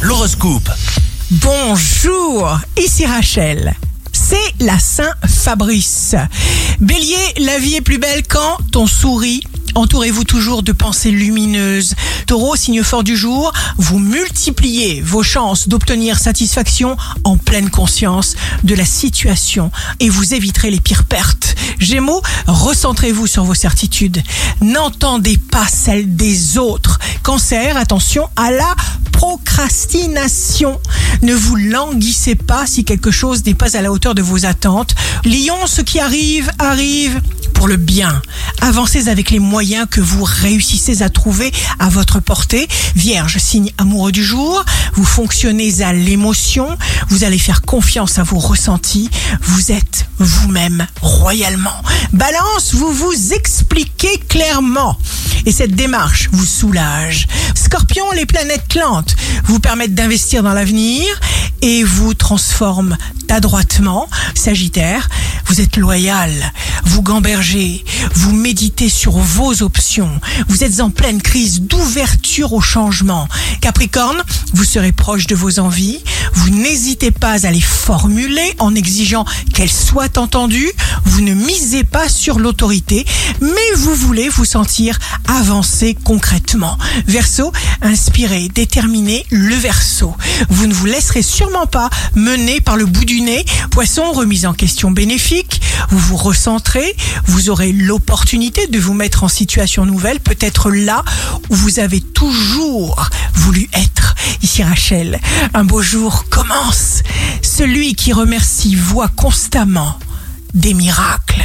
L'horoscope. 0.00 0.70
Bonjour, 1.30 2.58
ici 2.78 3.04
Rachel. 3.04 3.74
C'est 4.12 4.54
la 4.60 4.78
Saint-Fabrice. 4.78 6.14
Bélier, 6.80 7.18
la 7.38 7.58
vie 7.58 7.74
est 7.74 7.80
plus 7.82 7.98
belle 7.98 8.22
quand 8.26 8.56
on 8.76 8.86
sourit. 8.86 9.42
Entourez-vous 9.74 10.24
toujours 10.24 10.62
de 10.62 10.72
pensées 10.72 11.10
lumineuses. 11.10 11.94
Taureau, 12.26 12.56
signe 12.56 12.82
fort 12.82 13.04
du 13.04 13.16
jour, 13.16 13.52
vous 13.76 13.98
multipliez 13.98 15.00
vos 15.00 15.22
chances 15.22 15.68
d'obtenir 15.68 16.18
satisfaction 16.18 16.96
en 17.24 17.36
pleine 17.36 17.70
conscience 17.70 18.36
de 18.64 18.74
la 18.74 18.84
situation 18.84 19.70
et 20.00 20.08
vous 20.08 20.34
éviterez 20.34 20.70
les 20.70 20.80
pires 20.80 21.04
pertes. 21.04 21.54
Gémeaux, 21.78 22.22
recentrez-vous 22.46 23.26
sur 23.26 23.44
vos 23.44 23.54
certitudes. 23.54 24.22
N'entendez 24.60 25.38
pas 25.38 25.66
celles 25.68 26.16
des 26.16 26.58
autres. 26.58 26.98
Cancer, 27.22 27.76
attention 27.76 28.28
à 28.36 28.50
la 28.50 28.74
procrastination. 29.20 30.80
Ne 31.20 31.34
vous 31.34 31.54
languissez 31.54 32.36
pas 32.36 32.66
si 32.66 32.84
quelque 32.86 33.10
chose 33.10 33.44
n'est 33.44 33.52
pas 33.52 33.76
à 33.76 33.82
la 33.82 33.92
hauteur 33.92 34.14
de 34.14 34.22
vos 34.22 34.46
attentes. 34.46 34.94
Lion, 35.26 35.66
ce 35.66 35.82
qui 35.82 36.00
arrive, 36.00 36.50
arrive 36.58 37.20
pour 37.52 37.68
le 37.68 37.76
bien. 37.76 38.22
Avancez 38.62 39.08
avec 39.08 39.30
les 39.30 39.38
moyens 39.38 39.86
que 39.90 40.00
vous 40.00 40.24
réussissez 40.24 41.02
à 41.02 41.10
trouver 41.10 41.52
à 41.78 41.90
votre 41.90 42.20
portée. 42.20 42.66
Vierge, 42.96 43.36
signe 43.36 43.70
amoureux 43.76 44.10
du 44.10 44.24
jour, 44.24 44.64
vous 44.94 45.04
fonctionnez 45.04 45.82
à 45.82 45.92
l'émotion, 45.92 46.78
vous 47.10 47.22
allez 47.22 47.38
faire 47.38 47.60
confiance 47.60 48.18
à 48.18 48.22
vos 48.22 48.38
ressentis, 48.38 49.10
vous 49.42 49.70
êtes 49.70 50.06
vous-même 50.18 50.86
royalement. 51.02 51.82
Balance, 52.14 52.72
vous 52.72 52.90
vous 52.90 53.34
expliquez 53.34 54.16
clairement 54.30 54.96
et 55.46 55.52
cette 55.52 55.74
démarche 55.74 56.28
vous 56.32 56.44
soulage. 56.44 57.26
Scorpion, 57.54 58.10
les 58.12 58.26
planètes 58.26 58.68
clantes 58.68 59.16
vous 59.44 59.60
permettent 59.60 59.94
d'investir 59.94 60.42
dans 60.42 60.52
l'avenir 60.52 61.04
et 61.62 61.84
vous 61.84 62.14
transforment 62.14 62.96
adroitement. 63.28 64.08
Sagittaire, 64.34 65.08
vous 65.46 65.60
êtes 65.60 65.76
loyal, 65.76 66.30
vous 66.84 67.02
gambergez, 67.02 67.84
vous 68.14 68.32
méditez 68.32 68.88
sur 68.88 69.12
vos 69.12 69.62
options, 69.62 70.10
vous 70.48 70.64
êtes 70.64 70.80
en 70.80 70.90
pleine 70.90 71.22
crise 71.22 71.62
d'ouverture 71.62 72.52
au 72.52 72.60
changement. 72.60 73.28
Capricorne, 73.60 74.22
vous 74.54 74.64
serez 74.64 74.92
proche 74.92 75.26
de 75.26 75.34
vos 75.34 75.58
envies, 75.58 76.00
vous 76.34 76.50
n'hésitez 76.50 77.10
pas 77.10 77.46
à 77.46 77.50
les 77.50 77.60
formuler 77.60 78.54
en 78.58 78.74
exigeant 78.74 79.24
qu'elles 79.54 79.70
soient 79.70 80.18
entendues, 80.18 80.72
vous 81.04 81.20
ne 81.20 81.34
misez 81.34 81.59
pas 81.84 82.08
sur 82.08 82.38
l'autorité, 82.38 83.04
mais 83.40 83.76
vous 83.76 83.94
voulez 83.94 84.28
vous 84.28 84.44
sentir 84.44 84.98
avancer 85.28 85.96
concrètement. 86.04 86.76
Verseau, 87.06 87.52
inspiré, 87.80 88.48
déterminé, 88.54 89.24
le 89.30 89.54
verso. 89.54 90.14
Vous 90.48 90.66
ne 90.66 90.74
vous 90.74 90.86
laisserez 90.86 91.22
sûrement 91.22 91.66
pas 91.66 91.88
mener 92.14 92.60
par 92.60 92.76
le 92.76 92.86
bout 92.86 93.04
du 93.04 93.20
nez. 93.20 93.44
Poisson, 93.70 94.10
remise 94.12 94.46
en 94.46 94.52
question 94.52 94.90
bénéfique, 94.90 95.60
vous 95.90 95.98
vous 95.98 96.16
recentrez, 96.16 96.96
vous 97.26 97.50
aurez 97.50 97.72
l'opportunité 97.72 98.66
de 98.66 98.78
vous 98.78 98.94
mettre 98.94 99.24
en 99.24 99.28
situation 99.28 99.86
nouvelle, 99.86 100.20
peut-être 100.20 100.70
là 100.70 101.04
où 101.50 101.54
vous 101.54 101.78
avez 101.78 102.00
toujours 102.00 103.08
voulu 103.34 103.68
être. 103.74 104.14
Ici 104.42 104.62
Rachel, 104.62 105.20
un 105.54 105.64
beau 105.64 105.82
jour 105.82 106.24
commence. 106.30 107.02
Celui 107.42 107.94
qui 107.94 108.12
remercie 108.12 108.74
voit 108.74 109.08
constamment 109.08 109.98
des 110.54 110.74
miracles. 110.74 111.44